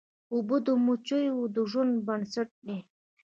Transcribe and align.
اوبه 0.33 0.57
د 0.65 0.67
مچیو 0.85 1.39
د 1.55 1.57
ژوند 1.71 1.93
بنسټ 2.07 2.49
دي. 2.67 2.79